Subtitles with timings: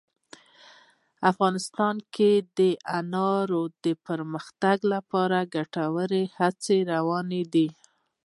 [1.31, 2.59] افغانستان کې د
[2.99, 7.69] انارو د پرمختګ لپاره ګټورې هڅې روانې دي.